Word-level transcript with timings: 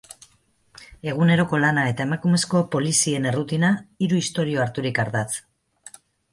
Eguneroko 1.11 1.59
lana 1.65 1.83
eta 1.91 2.07
emakumezko 2.07 2.63
polizien 2.77 3.29
errutina, 3.35 3.71
hiru 4.07 4.21
istorio 4.25 4.67
harturik 4.67 5.07
ardatz. 5.07 5.31